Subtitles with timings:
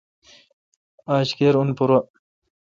[1.15, 1.99] آج کیر اؙن پورہ۔